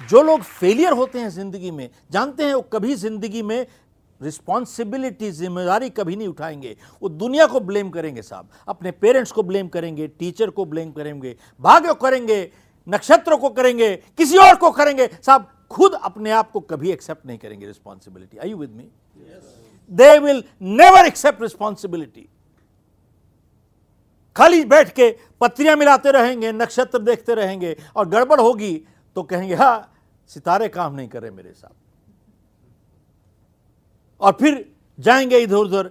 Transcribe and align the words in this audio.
जो 0.00 0.22
लोग 0.22 0.42
फेलियर 0.42 0.92
होते 0.92 1.18
हैं 1.18 1.28
ज़िंदगी 1.30 1.70
में 1.70 1.88
जानते 2.10 2.44
हैं 2.44 2.54
वो 2.54 2.60
कभी 2.72 2.94
ज़िंदगी 2.96 3.42
में 3.42 3.66
रिस्पॉन्सिबिलिटी 4.20 5.30
ज़िम्मेदारी 5.32 5.88
कभी 5.90 6.16
नहीं 6.16 6.28
उठाएँगे। 6.28 6.76
वो 7.02 7.08
दुनिया 7.08 7.46
को 7.46 7.60
ब्लेम 7.60 7.90
करेंगे 7.90 8.22
साहब। 8.22 8.48
अपने 8.68 8.90
पेरेंट्स 8.92 9.32
को 9.32 9.42
ब्लेम 9.42 9.68
करेंगे 9.68 10.06
टीचर 10.08 10.50
को 10.50 10.64
ब्लेम 10.66 10.90
करेंगे 10.92 11.36
भाग्य 11.60 11.94
करेंगे 12.02 12.50
नक्षत्र 12.86 13.36
को 13.36 13.48
करेंगे 13.50 13.94
किसी 14.18 14.36
और 14.38 14.54
को 14.56 14.70
करेंगे। 14.72 15.08
साहब 15.16 15.48
खुद 15.70 15.94
अपने 15.94 16.30
आप 16.32 16.50
को 16.50 16.60
कभी 16.62 16.90
एक्सेप्ट 16.90 17.26
नहीं 17.26 17.38
करेंगे 17.38 17.66
responsibility 17.66 18.38
I 18.38 18.50
you 18.50 18.56
with 18.56 18.70
me 18.70 18.90
they 19.92 20.18
will 20.18 20.42
never 20.60 21.06
accept 21.06 21.42
responsibility 21.42 22.28
खाली 24.36 24.64
बैठ 24.66 24.92
के 24.94 25.10
पत्रियाँ 25.40 25.76
मिलाते 25.76 26.10
रहेंगे 26.12 26.52
नक्षत्र 26.52 26.98
देखते 27.00 27.34
रहेंगे 27.34 27.76
और 27.96 28.08
गड़बड़ 28.08 28.40
होगी। 28.40 28.74
तो 29.16 29.22
कहेंगे 29.22 29.54
हा 29.54 29.88
सितारे 30.30 30.68
काम 30.68 30.94
नहीं 30.94 31.08
कर 31.08 31.30
मेरे 31.30 31.52
साथ। 31.52 31.74
और 34.20 34.32
फिर 34.32 34.64
जाएँगे 34.98 35.38
इधर 35.38 35.56
उधर 35.56 35.90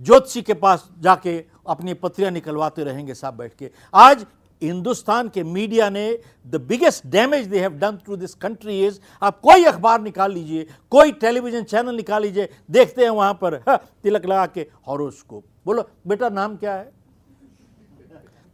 ज्योतिषी 0.00 0.42
के 0.42 0.54
पास 0.54 0.88
जाके 1.00 1.38
अपनी 1.66 1.94
पत्रियाँ 1.94 2.30
निकलवाते 2.30 2.84
रहेंगे 2.84 3.14
साहब 3.14 3.34
बैठ 3.34 3.54
के। 3.54 3.70
आज 3.94 4.26
हिंदुस्तान 4.62 5.28
के 5.28 5.42
मीडिया 5.44 5.88
ने 5.90 6.18
the 6.46 6.56
biggest 6.60 7.06
damage 7.06 7.46
they 7.46 7.60
have 7.60 7.72
done 7.78 7.96
to 8.06 8.16
this 8.16 8.34
country 8.34 8.86
is 8.86 8.98
आप 9.22 9.40
कोई 9.40 9.64
अखबार 9.64 10.00
निकाल 10.00 10.32
लीजिए 10.32 10.66
कोई 10.90 11.12
टेलीविज़न 11.12 11.62
चैनल 11.62 11.96
निकाल 11.96 12.22
लीजिए 12.22 12.48
देखते 12.70 13.02
हैं 13.02 13.10
वहाँ 13.10 13.34
पर 13.34 13.54
हा, 13.68 13.76
तिलक 13.76 14.26
लगा 14.26 14.46
के 14.46 14.66
हॉरोस्कोप 14.88 15.44
बोलो 15.66 15.88
बेटा 16.06 16.28
नाम 16.28 16.56
क्या 16.56 16.74
है? 16.74 16.92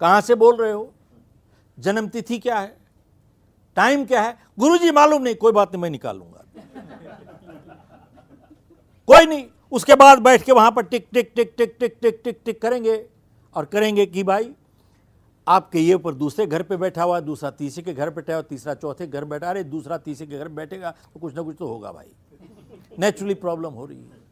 कहाँ 0.01 0.21
से 0.21 0.35
बोल 0.35 0.57
रहे 0.57 0.73
हो? 0.73 0.93
जन्म 1.79 2.09
तिथि 2.09 2.39
क्या 2.39 2.59
है? 2.59 2.77
टाइम 3.77 4.05
क्या 4.05 4.23
है? 4.23 4.37
गुरुजी 4.59 4.91
मालूम 4.91 5.23
नहीं, 5.23 5.35
कोई 5.35 5.53
बात 5.53 5.73
नहीं, 5.73 5.83
मैं 5.83 5.91
निकालूँगा। 5.91 6.45
कोई 9.09 9.27
नहीं, 9.27 9.47
उसके 9.73 9.95
बाद 9.95 10.19
बैठ 10.23 10.43
के 10.43 10.53
वहाँ 10.53 10.71
पर 10.73 10.83
टिक 10.85 11.09
टिक 11.13 11.33
टिक 11.37 11.55
टिक 11.59 11.77
टिक 11.81 11.99
टिक 12.03 12.21
टिक 12.25 12.41
टिक 12.45 12.61
करेंगे 12.63 13.05
और 13.57 13.65
करेंगे 13.65 14.07
कि 14.07 14.23
भाई, 14.25 14.51
आपके 15.47 15.79
ये 15.79 15.95
ऊपर 15.95 16.15
दूसरे 16.15 16.47
घर 16.47 16.63
पे 16.63 16.77
बैठा 16.77 17.03
हुआ 17.03 17.21
दूसरा 17.21 17.51
तीसरे 17.53 17.83
के 17.83 17.93
घर 17.95 18.11
बैठा 18.11 18.33
हुआ 18.33 18.43
तीसरा 18.43 18.75
चौथे 18.75 19.07
घर 19.07 19.25
बैठा, 19.25 19.51
अरे 19.51 19.65
दूसरा 19.65 19.99
तीसरे 19.99 20.27
के 20.27 20.39
घर 20.39 20.49
बैठेगा 20.51 20.91
तो 20.91 21.21
कुछ 21.21 21.35
ना 21.37 21.43
कुछ 21.43 21.57
तो 21.59 21.67
होगा 21.67 21.93
भाई। 21.93 22.07
नेचुरली 22.99 23.35
प्रॉब्लम 23.37 23.73
हो 23.73 23.87
रही 23.87 23.99
है। 23.99 24.23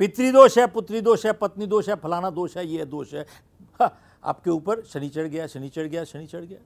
पितृदोष 0.00 0.58
है, 0.58 0.66
पुत्री 0.66 1.00
दोष 1.00 1.26
है, 1.26 1.32
पत्नी 1.32 1.66
दोष 1.66 1.88
है, 1.88 1.94
फलाना 1.96 2.30
दोष 2.30 2.56
है, 2.56 2.66
ये 2.66 2.84
दोष 2.84 3.14
है, 3.14 3.24
आपके 3.80 4.50
ऊपर 4.50 4.82
शनि 4.84 5.08
चढ़ 5.08 5.26
गया, 5.26 5.46
शनि 5.46 5.68
चढ़ 5.68 5.86
गया, 5.86 6.04
शनि 6.04 6.26
चढ़ 6.26 6.40
गया। 6.40 6.58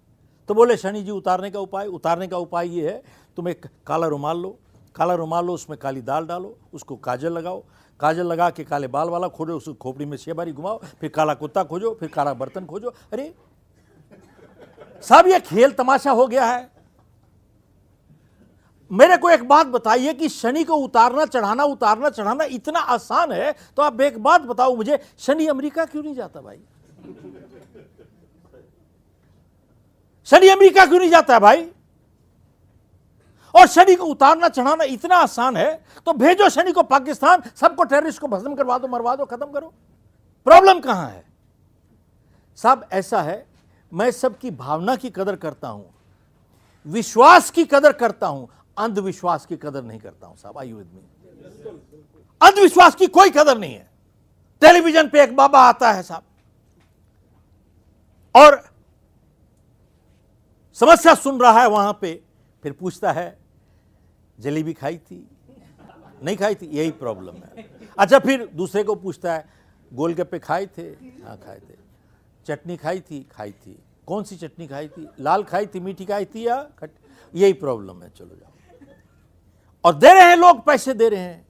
तो 0.49 0.55
बोले, 0.55 0.77
शनि 0.77 1.03
जी, 1.03 1.11
उतारने 1.11 1.51
का 1.51 1.61
उपाय, 1.61 1.87
उतारने 1.89 2.27
का 2.29 2.39
उपाय 2.39 2.69
ये 2.69 2.89
है, 2.89 3.03
तुम 3.37 3.49
एक 3.49 3.67
काला 3.87 4.07
रुमाल 4.07 4.39
लो। 4.39 4.59
काला 4.95 5.15
रुमाल 5.15 5.47
लो, 5.47 5.53
उसमें 5.53 5.79
काली 5.79 6.01
दाल 6.03 6.27
डालो, 6.27 6.57
उसको 6.75 6.97
काजल 6.97 7.33
लगाओ। 7.33 7.63
काजल 8.01 8.27
लगा 8.27 8.49
के 8.51 8.65
काले 8.65 8.87
बाल 8.89 9.09
वाला 9.09 9.29
खोजो 9.29 9.57
उसको 9.57 9.73
खोपड़ी 9.75 10.05
में 10.07 10.17
छह 10.17 10.35
बारी 10.35 10.53
घुमाओ, 10.53 10.79
फिर 11.01 11.11
काला 11.11 11.35
कुत्ता 11.35 11.63
खोजो, 11.65 11.95
फिर 11.95 12.09
काला 12.09 12.35
बर्तन 12.35 12.67
खोजो। 12.67 12.89
अरे 13.13 13.33
सब 15.05 15.27
ये 15.27 15.39
खेल 15.41 15.71
तमाशा 15.73 16.11
हो 16.11 16.27
गया 16.27 16.45
है। 16.47 16.71
मेरे 18.91 19.17
को 19.17 19.31
एक 19.31 19.47
बात 19.49 19.67
बताइए 19.67 20.13
कि 20.15 20.29
शनि 20.29 20.65
को 20.65 20.75
उतारना, 20.77 21.25
चढ़ाना 21.27 21.65
उतारना, 21.65 22.11
चढ़ाना 22.11 22.45
इतना 22.47 22.81
आसान 22.81 23.33
है 23.33 23.55
तो 23.77 23.83
आप 23.83 24.01
एक 24.01 24.23
बात 24.23 24.41
बताओ 24.43 24.75
मुझे, 24.77 24.99
शनि 25.19 25.47
अमेरिका 25.47 25.85
क्यों 25.85 26.03
नहीं 26.03 26.15
जाता 26.15 26.41
भाई? 26.41 26.59
शनि 30.33 30.49
अमेरिका 30.49 30.85
क्यों 30.87 30.99
नहीं 30.99 31.11
जाता 31.11 31.35
है 31.35 31.41
भाई? 31.41 31.71
और 33.55 33.67
शनि 33.69 33.95
को 33.95 34.05
उतारना, 34.07 34.49
चढ़ाना 34.49 34.85
इतना 34.87 35.17
आसान 35.19 35.57
है 35.57 35.73
तो 36.07 36.13
भेजो 36.15 36.49
शनि 36.51 36.73
को 36.73 36.83
पाकिस्तान, 36.85 37.43
सबको 37.55 37.85
टेररिस्ट 37.85 38.21
को 38.21 38.29
भस्म 38.29 38.55
करवा 38.55 38.79
दो, 38.79 38.89
मरवा 38.89 39.15
दो, 39.17 39.25
खत्म 39.27 39.47
करो। 39.49 39.73
प्रॉब्लम 40.47 40.81
कहाँ 40.81 41.09
है? 41.09 41.25
साहब, 42.59 42.89
ऐसा 42.93 43.21
है, 43.23 43.47
मैं 43.93 44.11
सबकी 44.11 44.51
भावना 44.53 44.97
की 44.97 45.11
कदर 45.11 45.37
करता 45.37 45.69
हूँ, 45.69 45.85
विश्वास 46.87 47.51
की 47.51 47.65
कदर 47.67 47.93
करता 47.95 48.27
हूँ, 48.27 48.49
अंधविश्वास 48.77 49.47
की 49.47 49.57
कदर 49.59 49.83
नहीं 49.83 50.01
करता 50.01 50.27
हूँ, 50.27 50.37
साहब, 50.37 50.59
आयु 50.59 50.77
में 50.77 50.85
अंधविश्वास 52.41 52.95
की 52.95 53.07
कोई 53.09 53.31
कदर 53.31 53.59
नहीं 53.59 53.75
है। 53.75 53.91
टेलीविज़न 54.63 55.09
पे 55.09 55.23
एक 55.23 55.37
बाबा 55.37 55.61
आता 55.61 55.93
है, 55.93 56.03
साहब, 56.03 56.23
और 58.35 58.63
समस्या 60.83 61.15
सुन 61.15 61.41
रहा 61.41 61.63
है 61.63 61.69
वहाँ 61.69 61.99
पे, 62.01 62.23
फिर 62.63 62.73
पूछता 62.73 63.13
है, 63.13 63.39
जलेबी 64.41 64.73
खाई 64.73 64.97
थी? 64.97 65.31
नहीं 66.23 66.37
खाई 66.37 66.55
थी? 66.55 66.67
यही 66.67 66.91
प्रॉब्लम 66.91 67.35
है। 67.35 67.71
अच्छा 67.99 68.19
फिर 68.19 68.47
दूसरे 68.47 68.83
को 68.85 68.95
पूछता 68.95 69.35
है, 69.35 69.49
गोलगप्पे 69.93 70.39
खाए 70.39 70.67
थे? 70.67 70.83
हाँ 70.83 71.37
खाए 71.37 71.59
थे। 71.59 71.75
चटनी 72.47 72.77
खाई 72.77 73.01
थी? 73.01 73.29
खाई 73.33 73.53
थी। 73.53 73.83
कौन 74.07 74.25
सी 74.25 74.37
चटनी 74.37 74.67
खाई 74.67 74.89
थी? 74.89 75.09
लाल 75.21 75.45
खाई 75.45 75.67
थी, 75.67 75.81
मीठी 75.81 76.05
खाई 76.05 76.25
थी 76.25 76.47
या 76.47 76.63
खट? 76.79 76.91
यही 77.35 77.53
प्रॉब्लम 77.53 78.03
है। 78.03 78.11
चलो 78.11 78.37
जाओ। 78.37 78.51
और 79.85 79.95
दे 79.95 80.15
रहे 80.15 80.23
हैं 80.23 80.37
लोग, 80.37 80.65
पैसे 80.65 80.95
दे 80.95 81.09
रहे 81.09 81.21
हैं। 81.21 81.47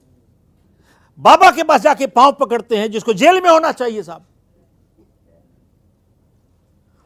बाबा 1.19 1.51
के 1.51 1.63
पास 1.63 1.81
जाके 1.81 2.07
पाँव 2.07 2.31
पकड़ते 2.31 2.77
हैं, 2.77 2.91
जिसको 2.91 3.13
जेल 3.13 3.41
में 3.41 3.49
होना 3.49 3.71
चाहिए 3.71 4.03
साहब। 4.03 4.25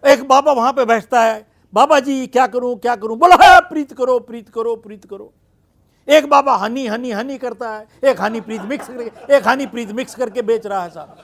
एक 0.04 0.28
बाबा 0.28 0.52
वहाँ 0.52 0.74
पे 0.74 0.86
बैठता 0.86 1.24
है 1.24 1.57
बाबा 1.74 2.00
जी, 2.00 2.28
क्या 2.28 2.46
करूँ 2.48 2.76
क्या 2.78 2.96
करूँ? 2.96 3.18
बोलो, 3.18 3.36
है, 3.36 3.60
प्रीत 3.60 3.94
करो 3.94 4.20
प्रीत 4.20 4.50
करो 4.50 4.76
प्रीत 4.76 5.06
करो। 5.06 5.34
एक 6.08 6.26
बाबा 6.30 6.56
हनी 6.56 6.86
हनी 6.88 7.12
हनी 7.12 7.38
करता 7.38 7.70
है, 7.70 7.88
एक 8.04 8.22
हनी 8.22 8.42
प्रीत 8.42 8.62
मिक्स 8.62 8.88
करके, 8.88 9.36
एक 9.36 9.48
हनी 9.48 9.66
प्रीत 9.66 9.92
मिक्स 9.92 10.16
करके 10.16 10.42
बेच 10.42 10.66
रहा 10.66 10.84
है 10.84 10.90
साहब। 10.90 11.18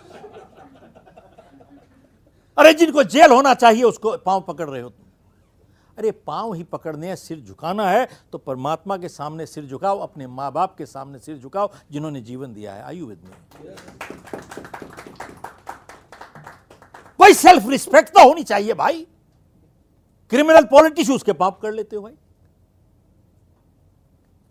अरे, 2.58 2.74
जिनको 2.74 3.04
जेल 3.04 3.32
होना 3.32 3.54
चाहिए, 3.54 3.84
उसको 3.84 4.18
पाँव 4.18 4.42
पकड़ 4.42 4.70
रहे 4.70 4.82
हो 4.82 4.90
तुम। 4.90 5.06
अरे, 5.98 6.12
पाँव 6.12 6.54
ही 6.54 6.64
पकड़ने 6.64 7.08
हैं, 7.08 7.16
सिर 7.16 7.40
झुकाना 7.40 7.90
है 7.90 8.08
तो 8.32 8.38
परमात्मा 8.38 8.98
के 8.98 9.10
सामने 9.10 9.46
सिर 9.46 9.66
झुकाओ, 9.66 10.00
अपने 10.00 10.28
माँ 10.28 10.52
बाप 10.52 10.76
के 10.78 10.86
सामने 10.86 11.20
सिर 11.20 11.38
झुकाओ, 11.38 11.72
जिन्होंने 11.92 12.22
जीवन 12.22 12.54
दिया 12.54 12.74
है। 12.74 12.84
आयु 12.84 13.06
विद 13.06 13.22
में 13.24 13.76
कोई 17.20 17.34
सेल्फ 17.34 17.68
रिस्पेक्ट 17.70 18.10
तो 18.10 18.28
होनी 18.28 18.44
चाहिए 18.44 18.74
भाई। 18.74 19.06
क्रिमिनल 20.34 20.64
पॉलिटिशियन 20.66 21.16
उसके 21.16 21.34
पाप 21.34 21.60
कर 21.62 21.72
लेते 21.72 21.96
हो 21.96 22.02
भाई। 22.02 22.14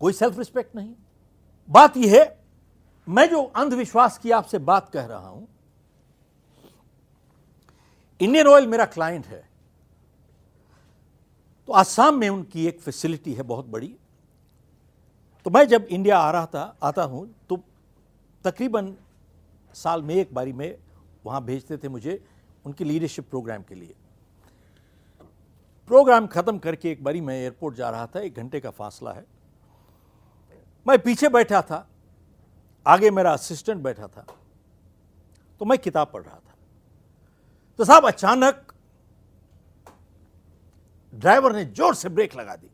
कोई 0.01 0.13
सेल्फ 0.13 0.37
रिस्पेक्ट 0.37 0.75
नहीं। 0.75 0.93
बात 1.69 1.97
यह 1.97 2.13
है, 2.13 2.39
मैं 3.07 3.29
जो 3.29 3.41
अंधविश्वास 3.43 4.17
की 4.17 4.31
आपसे 4.31 4.59
बात 4.59 4.89
कह 4.89 5.05
रहा 5.05 5.27
हूँ 5.27 5.47
इंडियन 8.21 8.47
ऑयल 8.47 8.67
मेरा 8.67 8.85
क्लाइंट 8.85 9.25
है। 9.27 9.43
तो 11.67 11.73
आसाम 11.73 12.15
में 12.15 12.27
उनकी 12.29 12.65
एक 12.67 12.79
फैसिलिटी 12.79 13.33
है 13.33 13.43
बहुत 13.43 13.65
बड़ी। 13.65 13.95
तो 15.45 15.49
मैं 15.49 15.67
जब 15.67 15.85
इंडिया 15.85 16.17
आ 16.17 16.31
रहा 16.31 16.45
था, 16.45 16.77
आता 16.83 17.03
हूँ 17.03 17.27
तो 17.49 17.59
तकरीबन 18.45 18.93
साल 19.75 20.01
में 20.01 20.15
एक 20.15 20.33
बारी 20.33 20.53
में 20.53 20.77
वहाँ 21.25 21.43
भेजते 21.43 21.77
थे 21.77 21.89
मुझे 21.89 22.19
उनकी 22.65 22.83
लीडरशिप 22.83 23.29
प्रोग्राम 23.29 23.63
के 23.63 23.75
लिए। 23.75 23.93
प्रोग्राम 25.87 26.27
खत्म 26.27 26.57
करके 26.59 26.91
एक 26.91 27.03
बारी 27.03 27.21
मैं 27.21 27.35
एयरपोर्ट 27.35 27.75
जा 27.75 27.89
रहा 27.89 28.05
था, 28.07 28.19
एक 28.19 28.35
घंटे 28.35 28.59
का 28.59 28.69
फासला 28.71 29.11
है। 29.11 29.25
मैं 30.85 30.97
पीछे 30.99 31.29
बैठा 31.29 31.61
था, 31.61 31.87
आगे 32.85 33.11
मेरा 33.11 33.33
असिस्टेंट 33.33 33.81
बैठा 33.83 34.07
था 34.07 34.25
तो 35.61 35.65
मैं 35.65 35.77
किताब 35.79 36.09
पढ़ 36.13 36.21
रहा 36.21 36.35
था। 36.35 36.55
तो 37.79 37.85
साहब, 37.85 38.05
अचानक 38.05 38.73
ड्राइवर 41.13 41.55
ने 41.55 41.63
ज़ोर 41.67 41.95
से 41.95 42.09
ब्रेक 42.09 42.35
लगा 42.35 42.55
दी। 42.55 42.69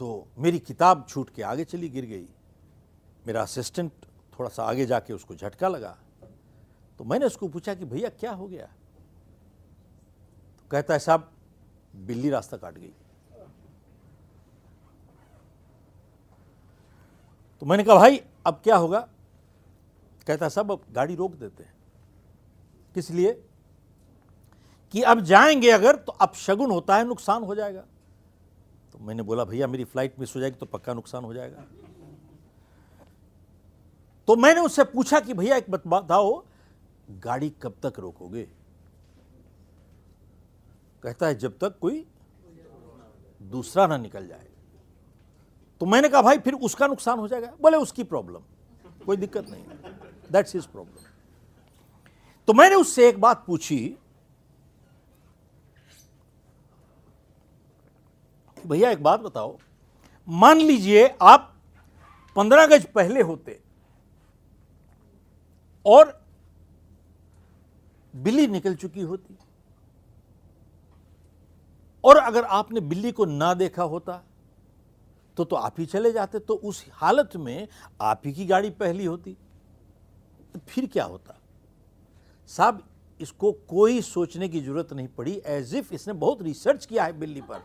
तो 0.00 0.26
मेरी 0.38 0.58
किताब 0.60 1.04
छूट 1.08 1.30
के 1.30 1.42
आगे 1.44 1.64
चली, 1.64 1.88
गिर 1.88 2.04
गई। 2.06 2.26
मेरा 3.26 3.42
असिस्टेंट 3.42 3.92
थोड़ा 4.32 4.48
सा 4.50 4.64
आगे 4.64 4.86
जाके 4.86 5.12
उसको 5.12 5.34
झटका 5.34 5.68
लगा। 5.68 5.96
तो 7.02 7.06
मैंने 7.06 7.26
उसको 7.26 7.48
पूछा 7.48 7.74
कि 7.74 7.84
भैया 7.84 8.08
क्या 8.08 8.32
हो 8.32 8.48
गया? 8.48 8.66
तो 10.58 10.68
कहता 10.70 10.94
है, 10.94 11.00
साहब, 11.00 11.32
बिल्ली 11.96 12.30
रास्ता 12.30 12.56
काट 12.56 12.74
गई। 12.74 12.92
तो 17.60 17.66
मैंने 17.66 17.84
कहा, 17.84 17.94
भाई, 17.94 18.22
अब 18.46 18.60
क्या 18.64 18.76
होगा? 18.76 19.08
कहता, 20.26 20.48
साहब, 20.48 20.72
अब 20.72 20.80
गाड़ी 20.92 21.14
रोक 21.14 21.34
देते 21.34 21.62
हैं। 21.62 21.74
किस 22.94 23.10
लिए? 23.10 23.44
कि 24.92 25.02
अब 25.02 25.20
जाएँगे 25.20 25.70
अगर 25.70 25.96
तो 25.96 26.12
अब 26.12 26.32
शगुन 26.32 26.70
होता 26.70 26.96
है, 26.96 27.04
नुकसान 27.04 27.42
हो 27.42 27.54
जाएगा। 27.54 27.84
तो 28.92 28.98
मैंने 28.98 29.22
बोला, 29.22 29.44
भैया, 29.44 29.66
मेरी 29.66 29.84
फ़्लाइट 29.84 30.20
मिस 30.20 30.36
हो 30.36 30.40
जाएगी 30.40 30.56
तो 30.56 30.66
पक्का 30.66 30.94
नुकसान 30.94 31.24
हो 31.24 31.34
जाएगा। 31.34 31.64
तो 34.26 34.36
मैंने 34.36 34.60
उससे 34.60 34.84
पूछा 34.84 35.20
कि, 35.20 35.34
भैया, 35.34 35.56
एक 35.56 35.70
बात 35.70 35.86
बताओ 35.86 36.44
गाड़ी 37.08 37.50
कब 37.62 37.74
तक 37.82 37.98
रोकोगे? 37.98 38.42
कहता 41.02 41.26
है, 41.26 41.34
जब 41.34 41.58
तक 41.58 41.78
कोई 41.78 42.04
दूसरा 43.40 43.86
ना 43.86 43.96
निकल 43.96 44.26
जाए। 44.26 44.48
तो 45.80 45.86
मैंने 45.86 46.08
कहा, 46.08 46.22
भाई, 46.22 46.38
फिर 46.38 46.54
उसका 46.56 46.86
नुकसान 46.86 47.18
हो 47.18 47.28
जाएगा। 47.28 47.52
बोले, 47.62 47.76
उसकी 47.76 48.04
प्रॉब्लम 48.04 48.42
कोई 49.06 49.16
दिक्कत 49.16 49.48
नहीं 49.50 49.64
दैट्स 50.32 50.54
हिज 50.54 50.66
प्रॉब्लम 50.66 51.10
तो 52.48 52.52
मैंने 52.52 52.74
उससे 52.74 53.08
एक 53.08 53.20
बात 53.20 53.44
पूछी 53.46 53.96
भैया, 58.64 58.90
एक 58.90 59.02
बात 59.02 59.20
बताओ। 59.20 59.56
मान 60.28 60.58
लीजिए 60.58 61.06
आप 61.22 61.48
पंद्रह 62.36 62.66
गज 62.66 62.84
पहले 62.86 63.22
होते 63.22 63.60
और 65.86 66.21
बिल्ली 68.14 68.46
निकल 68.46 68.74
चुकी 68.74 69.00
होती। 69.02 69.36
और 72.04 72.16
अगर 72.16 72.44
आपने 72.44 72.80
बिल्ली 72.82 73.12
को 73.12 73.24
ना 73.24 73.52
देखा 73.54 73.82
होता 73.84 74.22
तो 75.36 75.44
तो 75.44 75.56
आप 75.56 75.74
ही 75.78 75.86
चले 75.86 76.10
जाते 76.12 76.38
तो 76.38 76.54
उस 76.54 76.84
हालत 76.92 77.36
में 77.36 77.68
आप 78.00 78.22
ही 78.26 78.32
की 78.32 78.46
गाड़ी 78.46 78.70
पहली 78.72 79.04
होती। 79.04 79.32
तो 80.54 80.60
फिर 80.68 80.86
क्या 80.86 81.04
होता? 81.04 81.38
साहब, 82.50 82.82
इसको 83.20 83.52
कोई 83.68 84.00
सोचने 84.02 84.48
की 84.48 84.60
ज़रूरत 84.60 84.92
नहीं 84.92 85.08
पड़ी 85.08 85.32
एज 85.46 85.74
इफ़ 85.74 85.94
इसने 85.94 86.14
बहुत 86.14 86.42
रिसर्च 86.42 86.86
किया 86.86 87.04
है 87.04 87.18
बिल्ली 87.18 87.40
पर। 87.42 87.62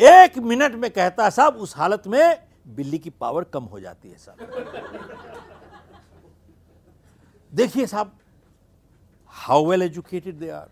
एक 0.00 0.38
मिनट 0.40 0.74
में 0.74 0.90
कहता 0.90 1.24
है 1.24 1.30
साहब, 1.30 1.56
उस 1.56 1.76
हालत 1.76 2.06
में 2.06 2.46
बिल्ली 2.66 2.98
की 2.98 3.10
पावर 3.12 3.44
कम 3.46 3.64
हो 3.64 3.80
जाती 3.80 4.08
है, 4.08 4.16
साहब। 4.18 4.38
देखिए 7.52 7.86
साहब 7.86 8.16
how 9.44 9.64
well 9.66 9.82
educated 9.82 10.38
they 10.38 10.48
are 10.50 10.68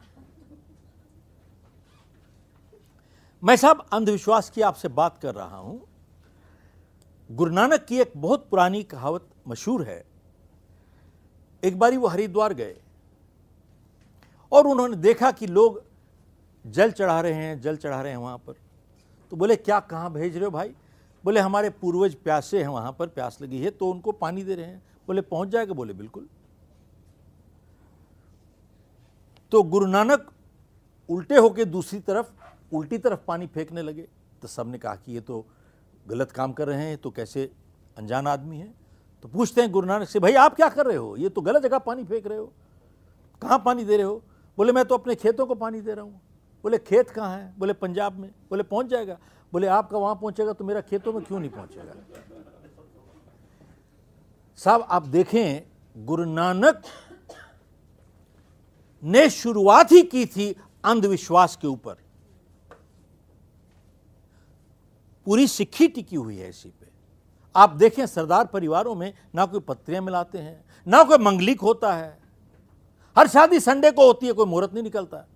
मैं 3.42 3.56
साहब 3.56 3.84
अंधविश्वास 3.92 4.48
की 4.50 4.62
आपसे 4.62 4.88
बात 4.90 5.18
कर 5.18 5.34
रहा 5.34 5.56
हूँ। 5.56 5.80
गुरु 7.30 7.52
नानक 7.52 7.84
की 7.84 8.00
एक 8.00 8.12
बहुत 8.16 8.48
पुरानी 8.50 8.82
कहावत 8.84 9.28
मशहूर 9.48 9.84
है। 9.84 10.04
एक 11.62 11.78
बारी 11.78 11.96
वो 11.96 12.06
हरिद्वार 12.06 12.54
गए 12.54 12.74
और 14.52 14.66
उन्होंने 14.66 14.96
देखा 14.98 15.30
कि 15.30 15.46
लोग 15.46 15.82
जल 16.64 16.90
चढ़ा 16.90 17.20
रहे 17.20 17.32
हैं, 17.34 17.60
जल 17.60 17.76
चढ़ा 17.76 18.02
रहे 18.02 18.12
हैं 18.12 18.18
वहाँ 18.18 18.38
पर। 18.38 18.52
तो 19.32 19.36
बोले, 19.36 19.56
क्या 19.56 19.80
कहाँ 19.80 20.12
भेज 20.12 20.36
रहे 20.36 20.44
हो 20.44 20.50
भाई? 20.50 20.74
बोले, 21.24 21.40
हमारे 21.40 21.70
पूर्वज 21.70 22.14
प्यासे 22.14 22.60
हैं, 22.60 22.68
वहाँ 22.68 22.96
पर 22.98 23.06
प्यास 23.08 23.38
लगी 23.42 23.58
है 23.58 23.70
तो 23.70 23.90
उनको 23.90 24.12
पानी 24.12 24.42
दे 24.42 24.54
रहे 24.54 24.66
हैं। 24.66 24.82
बोले, 25.08 25.20
पहुँच 25.22 25.48
जाएगा? 25.48 25.74
बोले, 25.74 25.92
बिल्कुल। 25.92 26.28
तो 29.52 29.62
गुरु 29.62 29.86
नानक 29.86 30.30
उल्टे 31.08 31.36
होके 31.36 31.64
दूसरी 31.64 32.00
तरफ़, 32.00 32.26
उल्टी 32.72 32.98
तरफ़ 32.98 33.20
पानी 33.26 33.46
फेंकने 33.46 33.82
लगे। 33.82 34.08
तो 34.42 34.48
सबने 34.48 34.78
कहा 34.78 34.94
कि 34.94 35.12
ये 35.12 35.20
तो 35.20 35.46
गलत 36.08 36.32
काम 36.32 36.52
कर 36.52 36.68
रहे 36.68 36.82
हैं 36.82 36.98
तो 36.98 37.10
कैसे 37.10 37.52
अनजान 37.98 38.26
आदमी 38.26 38.58
है? 38.58 38.74
तो 39.22 39.28
पूछते 39.28 39.60
हैं 39.60 39.70
गुरु 39.72 39.86
नानक 39.86 40.08
से, 40.08 40.18
भाई, 40.18 40.34
आप 40.34 40.54
क्या 40.54 40.68
कर 40.68 40.86
रहे 40.86 40.96
हो? 40.96 41.16
ये 41.16 41.28
तो 41.28 41.40
गलत 41.40 41.62
जगह 41.62 41.78
पानी 41.78 42.04
फेंक 42.04 42.26
रहे 42.26 42.38
हो। 42.38 42.52
कहाँ 43.42 43.62
पानी 43.64 43.84
दे 43.84 43.96
रहे 43.96 44.06
हो? 44.06 44.22
बोले, 44.56 44.72
मैं 44.72 44.84
तो 44.84 44.94
अपने 44.94 45.14
खेतों 45.14 45.46
को 45.46 45.54
पानी 45.54 45.80
दे 45.80 45.94
रहा 45.94 46.04
हूँ। 46.04 46.20
बोले, 46.62 46.78
खेत 46.78 47.10
कहाँ 47.10 47.38
है? 47.38 47.54
बोले, 47.58 47.72
पंजाब 47.72 48.12
में। 48.12 48.30
बोले, 48.50 48.62
पहुँच 48.62 48.86
जाएगा। 48.86 49.18
बोले, 49.52 49.66
आपका 49.66 49.98
वहाँ 49.98 50.14
पहुँचेगा 50.14 50.52
तो 50.52 50.64
मेरा 50.64 50.80
खेतों 50.80 51.12
में 51.12 51.24
क्यों 51.24 51.40
नहीं 51.40 51.50
पहुँचेगा? 51.50 51.94
साहब, 54.56 54.86
आप 54.90 55.06
देखें, 55.06 55.62
गुरु 56.06 56.24
नानक 56.24 56.82
ने 59.04 59.30
शुरुआत 59.30 59.92
ही 59.92 60.02
की 60.02 60.26
थी 60.26 60.56
अंधविश्वास 60.84 61.56
के 61.56 61.66
ऊपर। 61.66 61.94
पूरी 65.26 65.46
सिक्खी 65.46 65.88
टिकी 65.88 66.16
हुई 66.16 66.36
है 66.36 66.48
इसी 66.48 66.68
पे। 66.68 66.86
आप 67.56 67.70
देखें 67.70 68.06
सरदार 68.06 68.46
परिवारों 68.46 68.94
में 68.94 69.14
ना 69.34 69.46
कोई 69.46 69.60
पत्रियाँ 69.60 70.02
मिलाते 70.02 70.38
हैं, 70.38 70.64
ना 70.86 71.02
कोई 71.04 71.18
मंगलिक 71.18 71.60
होता 71.60 71.94
है। 71.94 72.18
हर 73.18 73.28
शादी 73.28 73.60
संडे 73.60 73.90
को 73.90 74.06
होती 74.06 74.26
है, 74.26 74.32
कोई 74.32 74.46
मुहूर्त 74.46 74.72
नहीं 74.72 74.82
निकलता। 74.82 75.28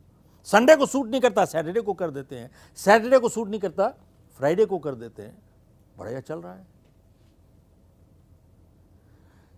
संडे 0.45 0.77
को 0.77 0.87
सूट 0.87 1.09
नहीं 1.09 1.21
करता, 1.21 1.45
सैटरडे 1.45 1.81
को 1.81 1.95
कर 1.95 2.11
देते 2.11 2.37
हैं। 2.37 2.51
सैटरडे 2.77 3.19
को 3.19 3.29
सूट 3.29 3.49
नहीं 3.49 3.61
करता, 3.61 3.89
फ्राइडे 4.37 4.65
को 4.65 4.79
कर 4.79 4.95
देते 4.95 5.23
हैं। 5.23 5.43
बढ़िया 5.99 6.21
चल 6.21 6.39
रहा 6.39 6.55
है। 6.55 6.67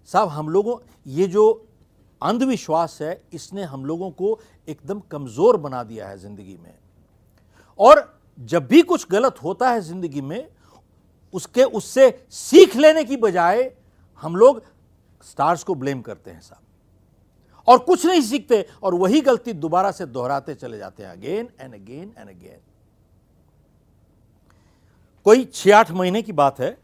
साहब, 0.06 0.28
हम 0.28 0.48
लोगों, 0.48 0.78
ये 1.06 1.26
जो 1.26 1.67
अंधविश्वास 2.22 2.98
है, 3.02 3.20
इसने 3.32 3.62
हम 3.64 3.84
लोगों 3.84 4.10
को 4.10 4.38
एकदम 4.68 5.00
कमज़ोर 5.10 5.56
बना 5.56 5.82
दिया 5.84 6.08
है 6.08 6.18
ज़िंदगी 6.18 6.56
में। 6.56 6.74
और 7.78 8.20
जब 8.38 8.66
भी 8.66 8.82
कुछ 8.82 9.06
गलत 9.10 9.42
होता 9.42 9.70
है 9.70 9.80
ज़िंदगी 9.80 10.20
में, 10.22 10.48
उसके, 11.34 11.62
उससे 11.62 12.24
सीख 12.30 12.76
लेने 12.76 13.04
की 13.04 13.16
बजाय 13.18 13.70
हम 14.22 14.36
लोग 14.36 14.62
स्टार्स 15.26 15.62
को 15.64 15.74
ब्लेम 15.74 16.00
करते 16.02 16.30
हैं 16.30 16.40
साहब। 16.40 16.62
और 17.68 17.78
कुछ 17.80 18.04
नहीं 18.06 18.20
सीखते, 18.22 18.64
और 18.82 18.94
वही 18.94 19.20
गलती 19.20 19.52
दोबारा 19.54 19.90
से 19.90 20.06
दोहराते 20.06 20.54
चले 20.54 20.78
जाते 20.78 21.02
हैं 21.02 21.10
again 21.10 21.48
and 21.60 21.74
again 21.74 22.12
and 22.18 22.28
again 22.28 22.58
कोई 25.26 25.44
छह 25.44 25.76
आठ 25.76 25.90
महीने 25.92 26.22
की 26.22 26.32
बात 26.34 26.60
है, 26.60 26.76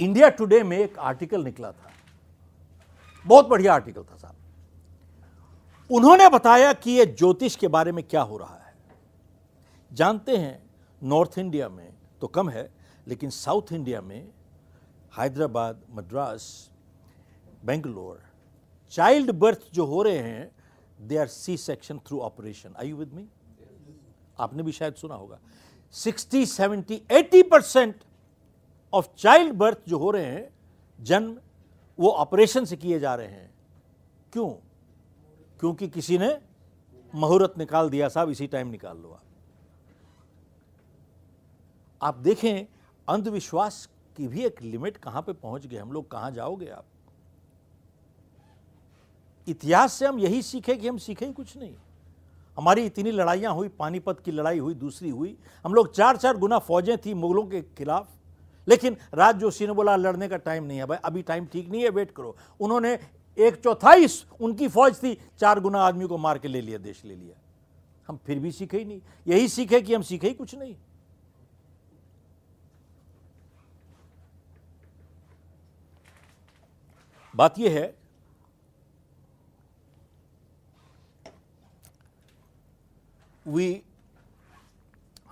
इंडिया 0.00 0.28
टुडे 0.30 0.62
में 0.62 0.76
एक 0.78 0.98
आर्टिकल 1.00 1.44
निकला 1.44 1.70
था। 1.72 1.91
बहुत 3.24 3.48
बढ़िया 3.48 3.74
आर्टिकल 3.74 4.02
था 4.02 4.16
साहब। 4.16 4.36
उन्होंने 5.90 6.28
बताया 6.28 6.72
कि 6.72 6.90
यह 6.90 7.14
ज्योतिष 7.18 7.56
के 7.56 7.68
बारे 7.68 7.92
में 7.92 8.02
क्या 8.04 8.22
हो 8.22 8.36
रहा 8.36 8.56
है। 8.56 8.74
जानते 9.90 10.36
हैं 10.36 10.62
नॉर्थ 11.02 11.38
इंडिया 11.38 11.68
में 11.68 11.92
तो 12.20 12.26
कम 12.26 12.48
है, 12.50 12.70
लेकिन 13.06 13.30
साउथ 13.30 13.72
इंडिया 13.72 14.00
में 14.00 14.28
हैदराबाद 15.12 15.82
मद्रास 15.90 16.70
बेंगलोर 17.64 18.22
चाइल्ड 18.92 19.30
बर्थ 19.30 19.66
जो 19.74 19.86
हो 19.86 20.02
रहे 20.02 20.18
हैं 20.18 20.50
they 20.98 21.16
are 21.16 21.26
C 21.26 21.56
section 21.56 21.98
through 21.98 22.20
operation 22.20 22.74
I 22.80 22.88
you 22.88 22.96
with 22.96 23.12
me 23.12 23.26
आपने 24.40 24.62
भी 24.62 24.72
शायद 24.72 24.94
सुना 24.94 25.14
होगा। 25.14 25.38
60 25.94 26.44
70 26.46 27.00
80 27.12 27.42
परसेंट 27.50 28.02
ऑफ़ 28.92 29.08
चाइल्ड 29.18 29.54
बर्थ 29.54 29.78
जो 29.88 29.98
हो 29.98 30.10
रहे 30.10 30.24
हैं, 30.24 30.48
जन्म 30.98 31.36
वो 31.98 32.10
ऑपरेशन 32.10 32.64
से 32.64 32.76
किए 32.76 32.98
जा 32.98 33.14
रहे 33.14 33.26
हैं। 33.26 33.54
क्यों? 34.32 34.48
क्योंकि 35.60 35.88
किसी 35.88 36.18
ने 36.18 36.40
मुहूर्त 37.14 37.58
निकाल 37.58 37.90
दिया 37.90 38.08
साहब, 38.08 38.30
इसी 38.30 38.46
टाइम 38.46 38.68
निकाल 38.68 38.98
लो 38.98 39.18
आप। 42.02 42.16
देखें, 42.16 42.66
अंधविश्वास 43.08 43.88
की 44.16 44.28
भी 44.28 44.44
एक 44.44 44.62
लिमिट 44.62 44.96
कहाँ 44.96 45.22
पे 45.22 45.32
पहुँच 45.32 45.66
गए? 45.66 45.76
हम 45.76 45.92
लोग 45.92 46.10
कहाँ 46.10 46.30
जाओगे 46.30 46.66
आप? 46.66 46.84
इतिहास 49.48 49.92
से 49.92 50.06
हम 50.06 50.18
यही 50.18 50.42
सीखे 50.42 50.76
कि 50.76 50.88
हम 50.88 50.98
सीखे 50.98 51.26
ही 51.26 51.32
कुछ 51.32 51.56
नहीं। 51.56 51.74
हमारी 52.56 52.86
इतनी 52.86 53.10
लड़ाइयाँ 53.10 53.54
हुई, 53.54 53.68
पानीपत 53.68 54.20
की 54.20 54.30
लड़ाई 54.30 54.58
हुई, 54.58 54.74
दूसरी 54.74 55.10
हुई। 55.10 55.38
हम 55.64 55.74
लोग 55.74 55.94
चार 55.94 56.16
चार 56.16 56.36
गुना 56.36 56.58
फौजें 56.58 56.98
थी 56.98 57.14
मुगलों 57.14 57.46
के 57.46 57.62
खिलाफ। 57.62 58.08
लेकिन 58.68 58.96
राज 59.14 59.36
जोशी 59.36 59.66
ने 59.66 59.72
बोला, 59.72 59.96
लड़ने 59.96 60.28
का 60.28 60.36
टाइम 60.36 60.64
नहीं 60.64 60.78
है 60.78 60.86
भाई, 60.86 60.98
अभी 60.98 61.22
टाइम 61.22 61.46
ठीक 61.46 61.68
नहीं 61.68 61.82
है 61.82 61.88
वेट 61.90 62.10
करो। 62.10 62.36
उन्होंने 62.60 62.98
एक 63.38 63.60
चौथाई 63.62 64.06
उनकी 64.40 64.68
फौज 64.68 65.02
थी, 65.02 65.14
चार 65.38 65.60
गुना 65.60 65.78
आदमी 65.78 66.06
को 66.06 66.18
मार 66.18 66.38
के 66.38 66.48
ले 66.48 66.60
लिया, 66.60 66.78
देश 66.78 67.04
ले 67.04 67.14
लिया। 67.16 67.36
हम 68.08 68.18
फिर 68.26 68.38
भी 68.38 68.52
सीखे 68.52 68.78
ही 68.78 68.84
नहीं। 68.84 69.00
यही 69.26 69.48
सीखे 69.48 69.80
कि 69.80 69.94
हम 69.94 70.02
सीखे 70.02 70.28
ही 70.28 70.34
कुछ 70.34 70.54
नहीं। 70.54 70.76
बात 77.34 77.58
यह 77.58 77.70
है 77.70 77.94
वी 83.46 83.82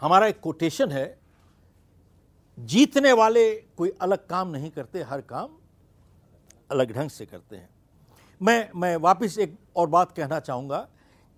हमारा 0.01 0.27
एक 0.27 0.41
कोटेशन 0.41 0.93
है 0.93 1.20
जीतने 2.67 3.13
वाले 3.13 3.55
कोई 3.77 3.93
अलग 4.01 4.27
काम 4.27 4.49
नहीं 4.49 4.71
करते, 4.71 5.03
हर 5.03 5.21
काम 5.21 5.49
अलग 6.71 6.93
ढंग 6.93 7.11
से 7.11 7.27
करते 7.27 7.57
हैं। 7.57 7.69
मैं 8.41 8.71
मैं 8.77 8.97
वापस 8.97 9.39
एक 9.39 9.59
और 9.77 9.87
बात 9.87 10.13
कहना 10.13 10.41
चाहूँगा 10.41 10.79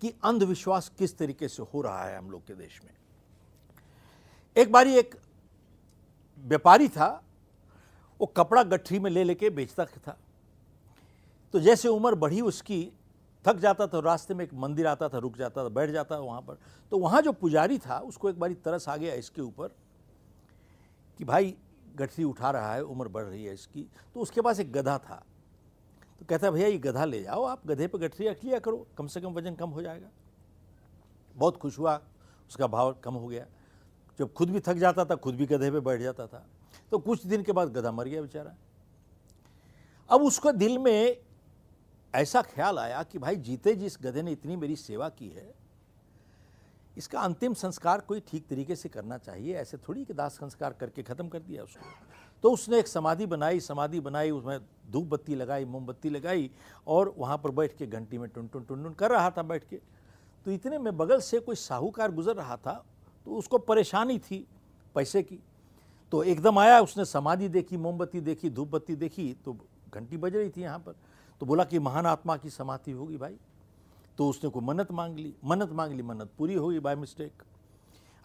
कि 0.01 0.13
अंधविश्वास 0.23 0.91
किस 0.97 1.17
तरीके 1.17 1.47
से 1.47 1.63
हो 1.63 1.81
रहा 1.81 2.05
है 2.05 2.17
हम 2.17 2.31
लोग 2.31 2.47
के 2.47 2.53
देश 2.53 2.79
में। 2.83 2.91
एक 4.55 4.71
बारी 4.71 4.95
एक 4.95 5.15
व्यापारी 6.45 6.87
था, 6.87 7.23
वो 8.19 8.25
कपड़ा 8.25 8.63
गठरी 8.63 8.99
में 8.99 9.09
ले 9.11 9.23
लेके 9.23 9.49
बेचता 9.49 9.85
था। 9.85 10.17
तो 11.53 11.59
जैसे 11.59 11.87
उम्र 11.87 12.15
बढ़ी 12.15 12.41
उसकी, 12.41 12.91
थक 13.45 13.57
जाता 13.57 13.87
था, 13.87 13.99
रास्ते 13.99 14.33
में 14.33 14.45
एक 14.45 14.53
मंदिर 14.53 14.87
आता 14.87 15.09
था, 15.09 15.17
रुक 15.17 15.37
जाता 15.37 15.63
था, 15.63 15.69
बैठ 15.69 15.89
जाता 15.89 16.15
था 16.15 16.19
वहाँ 16.19 16.41
पर। 16.41 16.57
तो 16.91 16.97
वहाँ 16.97 17.21
जो 17.21 17.31
पुजारी 17.31 17.77
था, 17.77 17.99
उसको 17.99 18.29
एक 18.29 18.39
बारी 18.39 18.53
तरस 18.53 18.89
आ 18.89 18.97
गया 18.97 19.13
इसके 19.13 19.41
ऊपर। 19.41 19.75
कि 21.19 21.23
भाई 21.23 21.55
गठरी 21.95 22.23
उठा 22.23 22.51
रहा 22.51 22.73
है, 22.73 22.83
उम्र 22.83 23.07
बढ़ 23.07 23.23
रही 23.23 23.43
है 23.45 23.53
इसकी 23.53 23.87
तो 24.13 24.19
उसके 24.19 24.41
पास 24.41 24.59
एक 24.59 24.71
गधा 24.71 24.97
था। 24.99 25.23
तो 26.19 26.25
कहता 26.25 26.51
भैया, 26.51 26.67
ये 26.67 26.77
गधा 26.77 27.05
ले 27.05 27.21
जाओ, 27.23 27.43
आप 27.43 27.67
गधे 27.67 27.87
पर 27.87 27.99
गठरी 27.99 28.27
रख 28.27 28.43
लिया 28.43 28.59
करो, 28.59 28.87
कम 28.97 29.07
से 29.07 29.21
कम 29.21 29.33
वज़न 29.33 29.55
कम 29.55 29.69
हो 29.69 29.81
जाएगा। 29.81 30.09
बहुत 31.35 31.57
खुश 31.57 31.79
हुआ, 31.79 31.95
उसका 32.49 32.67
भाव 32.67 32.93
कम 33.03 33.13
हो 33.13 33.27
गया। 33.27 33.45
जब 34.19 34.33
खुद 34.33 34.49
भी 34.49 34.59
थक 34.59 34.77
जाता 34.77 35.05
था, 35.05 35.15
खुद 35.15 35.35
भी 35.35 35.45
गधे 35.45 35.71
पे 35.71 35.79
बैठ 35.81 36.01
जाता 36.01 36.27
था 36.27 36.45
तो 36.91 36.97
कुछ 36.99 37.25
दिन 37.25 37.43
के 37.43 37.51
बाद 37.51 37.69
गधा 37.73 37.91
मर 37.91 38.07
गया 38.07 38.21
बेचारा। 38.21 38.55
अब 40.09 40.21
उसको 40.21 40.51
दिल 40.51 40.77
में 40.77 41.17
ऐसा 42.13 42.41
ख्याल 42.43 42.79
आया 42.79 43.01
कि 43.03 43.19
भाई, 43.19 43.35
जीते 43.35 43.73
जिस 43.75 43.97
गधे 44.01 44.21
ने 44.21 44.31
इतनी 44.31 44.55
मेरी 44.55 44.75
सेवा 44.75 45.09
की 45.09 45.29
है 45.29 45.53
इसका 46.97 47.19
अंतिम 47.21 47.53
संस्कार 47.55 48.01
कोई 48.01 48.19
ठीक 48.21 48.45
तरीके 48.47 48.75
से 48.75 48.89
करना 48.89 49.17
चाहिए, 49.17 49.55
ऐसे 49.55 49.77
थोड़ी 49.79 50.03
कि 50.05 50.13
दाह 50.13 50.29
संस्कार 50.29 50.73
करके 50.73 51.03
ख़त्म 51.03 51.27
कर 51.27 51.39
दिया 51.39 51.63
उसको। 51.63 51.85
तो 52.43 52.51
उसने 52.51 52.79
एक 52.79 52.87
समाधि 52.87 53.25
बनाई 53.25 53.59
समाधि 53.61 53.99
बनाई, 54.01 54.31
उसमें 54.31 54.59
धूप 54.91 55.07
बत्ती 55.07 55.35
लगाई, 55.35 55.65
मोमबत्ती 55.65 56.09
लगाई 56.09 56.49
और 56.87 57.13
वहाँ 57.17 57.37
पर 57.37 57.51
बैठ 57.51 57.77
के 57.77 57.87
घंटी 57.87 58.17
में 58.17 58.29
टुन 58.29 58.47
टुन 58.47 58.63
टुन 58.63 58.83
टुन 58.83 58.93
कर 58.93 59.11
रहा 59.11 59.29
था 59.29 59.43
बैठ 59.43 59.63
के। 59.63 59.79
तो 60.45 60.51
इतने 60.51 60.77
में 60.79 60.95
बगल 60.97 61.19
से 61.21 61.39
कोई 61.39 61.55
साहूकार 61.57 62.11
गुजर 62.11 62.35
रहा 62.35 62.57
था 62.57 62.83
तो 63.25 63.31
उसको 63.33 63.57
परेशानी 63.59 64.17
थी 64.19 64.45
पैसे 64.95 65.23
की। 65.23 65.39
तो 66.11 66.23
एकदम 66.23 66.59
आया, 66.59 66.79
उसने 66.81 67.05
समाधि 67.05 67.47
देखी, 67.49 67.77
मोमबत्ती 67.77 68.21
देखी 68.21 68.49
धूप 68.49 68.69
बत्ती 68.69 68.95
देखी 68.97 69.33
तो 69.45 69.57
घंटी 69.89 70.17
बज 70.17 70.35
रही 70.35 70.49
थी 70.49 70.61
यहाँ 70.61 70.79
पर। 70.79 70.95
तो 71.41 71.45
बोला 71.45 71.63
कि 71.63 71.79
महान 71.79 72.05
आत्मा 72.05 72.35
की 72.37 72.49
समाधि 72.49 72.91
होगी 72.91 73.17
भाई। 73.17 73.37
तो 74.17 74.27
उसने 74.29 74.49
कोई 74.49 74.63
मन्नत 74.63 74.91
मांग 74.91 75.17
ली, 75.17 75.33
मन्नत 75.45 75.71
मांग 75.71 75.93
ली, 75.93 76.03
मन्नत 76.03 76.29
पूरी 76.37 76.53
होगी 76.53 76.79
बाय 76.79 76.95
मिस्टेक 76.95 77.43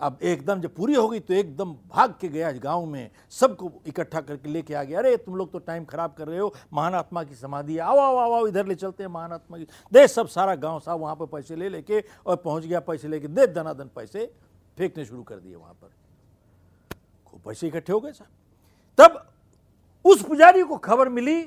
अब 0.00 0.18
एकदम 0.22 0.60
जब 0.60 0.74
पूरी 0.74 0.94
हो 0.94 1.08
गई 1.08 1.20
तो 1.20 1.34
एकदम 1.34 1.72
भाग 1.88 2.14
के 2.20 2.28
गया 2.28 2.50
गाँव 2.52 2.84
में, 2.86 3.10
सबको 3.30 3.70
इकट्ठा 3.86 4.20
करके 4.20 4.48
लेके 4.48 4.74
आ 4.74 4.82
गया, 4.82 4.98
अरे, 4.98 5.16
तुम 5.16 5.36
लोग 5.36 5.52
तो 5.52 5.58
टाइम 5.58 5.84
खराब 5.84 6.14
कर 6.18 6.28
रहे 6.28 6.38
हो, 6.38 6.52
महान 6.72 6.94
आत्मा 6.94 7.24
की 7.24 7.34
समाधि 7.34 7.74
है, 7.74 7.80
आओ 7.80 7.98
आओ 7.98 8.30
आओ, 8.32 8.46
इधर 8.46 8.66
ले 8.66 8.74
चलते 8.74 9.02
हैं, 9.02 9.10
महान 9.10 9.32
आत्मा 9.32 9.58
की 9.58 9.66
दे 9.92 10.06
सब 10.08 10.28
सारा 10.28 10.54
गाँव 10.54 10.80
साहब 10.80 11.00
वहाँ 11.00 11.16
पर 11.16 11.26
पैसे 11.26 11.56
ले 11.56 11.68
लेके 11.68 12.04
और 12.26 12.36
पहुँच 12.36 12.64
गया, 12.64 12.80
पैसे 12.80 13.08
लेके 13.08 13.28
दे 13.28 13.46
दनादन 13.46 13.90
पैसे 13.96 14.32
फेंकने 14.78 15.04
शुरू 15.04 15.22
कर 15.22 15.36
दिए 15.36 15.54
वहाँ 15.56 15.74
पर। 15.74 15.90
पैसे 17.44 17.68
इकट्ठे 17.68 17.92
हो 17.92 18.00
गए 18.00 18.12
साहब। 18.12 18.30
तब 18.98 19.32
उस 20.04 20.22
पुजारी 20.22 20.62
को 20.62 20.76
खबर 20.76 21.08
मिली 21.08 21.42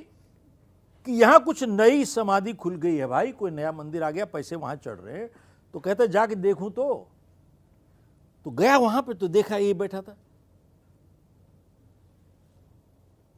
कि 1.07 1.11
यहाँ 1.11 1.43
कुछ 1.43 1.63
नई 1.63 2.05
समाधि 2.05 2.53
खुल 2.53 2.75
गई 2.75 2.95
है 2.95 3.07
भाई, 3.07 3.31
कोई 3.31 3.51
नया 3.51 3.71
मंदिर 3.71 4.03
आ 4.03 4.11
गया, 4.11 4.25
पैसे 4.25 4.55
वहाँ 4.55 4.75
चढ़ 4.75 4.99
रहे 4.99 5.17
हैं। 5.17 5.29
तो 5.73 5.79
कहते 5.79 6.07
जाके 6.07 6.35
देखूँ 6.35 6.71
तो। 6.71 7.07
तो 8.45 8.51
गया 8.51 8.77
वहाँ 8.77 9.01
पे 9.01 9.13
तो 9.13 9.27
देखा 9.27 9.57
ये 9.57 9.73
बैठा 9.73 10.01
था। 10.01 10.17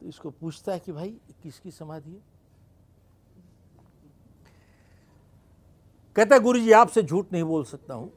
तो 0.00 0.06
इसको 0.06 0.30
पूछता 0.30 0.72
है 0.72 0.78
कि 0.78 0.92
भाई, 0.92 1.08
किसकी 1.42 1.70
समाधि 1.70 2.10
है? 2.10 2.22
कहता 6.16 6.34
है 6.34 6.40
गुरु 6.40 6.60
जी 6.60 6.72
आपसे 6.72 7.02
झूठ 7.02 7.32
नहीं 7.32 7.44
बोल 7.44 7.64
सकता 7.64 7.94
हूँ। 7.94 8.12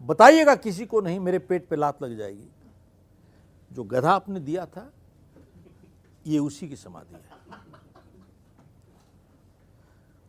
बताइएगा 0.00 0.54
किसी 0.54 0.86
को 0.86 1.00
नहीं, 1.00 1.20
मेरे 1.20 1.38
पेट 1.38 1.68
पे 1.68 1.76
लात 1.76 2.02
लग 2.02 2.16
जाएगी। 2.16 2.48
जो 3.70 3.84
गधा 3.84 4.10
आपने 4.10 4.40
दिया 4.40 4.66
था 4.66 4.92
ये 6.26 6.38
उसी 6.38 6.68
की 6.68 6.76
समाधि 6.76 7.14
है। 7.14 7.24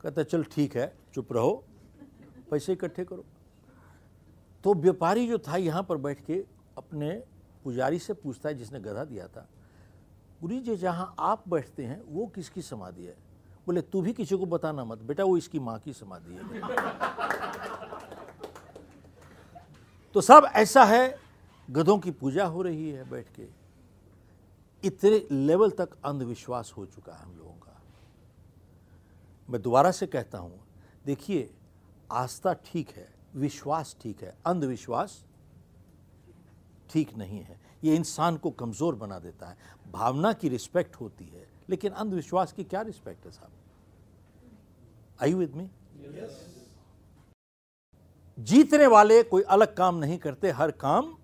कहता 0.03 0.23
चल 0.23 0.43
ठीक 0.43 0.75
है, 0.77 0.93
चुप 1.13 1.33
रहो, 1.33 1.63
पैसे 2.51 2.73
इकट्ठे 2.73 3.05
करो। 3.05 3.25
तो 4.63 4.73
व्यापारी 4.73 5.27
जो 5.27 5.37
था, 5.37 5.55
यहाँ 5.55 5.83
पर 5.83 5.97
बैठ 5.97 6.25
के 6.25 6.43
अपने 6.77 7.11
पुजारी 7.63 7.99
से 7.99 8.13
पूछता 8.13 8.49
है, 8.49 8.55
जिसने 8.55 8.79
गधा 8.79 9.03
दिया 9.03 9.27
था, 9.27 9.47
गुरु 10.41 10.59
जी, 10.59 10.75
जहाँ 10.75 11.15
आप 11.19 11.43
बैठते 11.49 11.83
हैं, 11.83 12.01
वो 12.07 12.27
किसकी 12.27 12.61
समाधि 12.61 13.03
है? 13.03 13.15
बोले, 13.67 13.81
तू 13.81 14.01
भी 14.01 14.13
किसी 14.13 14.37
को 14.37 14.45
बताना 14.45 14.85
मत, 14.85 14.97
बेटा, 14.97 15.23
वो 15.23 15.37
इसकी 15.37 15.59
माँ 15.59 15.79
की 15.79 15.93
समाधि 15.93 16.33
है। 16.33 16.43
तो 20.13 20.21
सब 20.21 20.47
ऐसा 20.55 20.83
है, 20.83 21.19
गधों 21.71 21.97
की 21.99 22.11
पूजा 22.11 22.45
हो 22.45 22.61
रही 22.61 22.89
है 22.89 23.09
बैठ 23.09 23.27
के। 23.35 23.56
इतने 24.83 25.21
लेवल 25.31 25.71
तक 25.71 25.97
अंधविश्वास 26.05 26.73
हो 26.77 26.85
चुका 26.85 27.13
है 27.13 27.23
हम 27.23 27.35
लोगों 27.37 27.53
का। 27.53 27.81
मैं 29.49 29.61
दोबारा 29.61 29.91
से 29.91 30.07
कहता 30.07 30.37
हूँ, 30.37 30.59
देखिए, 31.05 31.49
आस्था 32.11 32.53
ठीक 32.65 32.89
है, 32.89 33.07
विश्वास 33.35 33.95
ठीक 34.01 34.21
है, 34.23 34.33
अंधविश्वास 34.45 35.23
ठीक 36.89 37.15
नहीं 37.17 37.39
है। 37.39 37.59
ये 37.83 37.95
इंसान 37.95 38.37
को 38.37 38.51
कमज़ोर 38.51 38.95
बना 38.95 39.19
देता 39.19 39.47
है, 39.47 39.57
भावना 39.91 40.33
की 40.33 40.49
रिस्पेक्ट 40.49 40.95
होती 40.95 41.25
है, 41.25 41.47
लेकिन 41.69 41.91
अंधविश्वास 41.93 42.51
की 42.51 42.63
क्या 42.63 42.81
रिस्पेक्ट 42.81 43.25
है 43.25 43.31
साहब? 43.31 43.51
आई 45.21 45.33
विद 45.33 45.55
मी 45.55 45.69
जीतने 48.37 48.87
वाले 48.87 49.21
कोई 49.23 49.41
अलग 49.43 49.75
काम 49.75 49.95
नहीं 49.95 50.17
करते, 50.17 50.51
हर 50.51 50.71
काम 50.73 51.15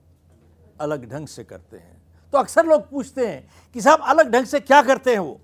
अलग 0.82 1.10
ढंग 1.10 1.28
से 1.28 1.44
करते 1.44 1.78
हैं। 1.78 2.02
तो 2.34 2.40
अक्सर 2.40 2.66
लोग 2.66 2.90
पूछते 2.90 3.28
हैं 3.28 3.44
कि 3.74 3.82
साहब 3.82 4.02
अलग 4.02 4.32
ढंग 4.32 4.46
से 4.46 4.60
क्या 4.60 4.82
करते 4.82 5.12
हैं 5.12 5.20
वो? 5.20 5.40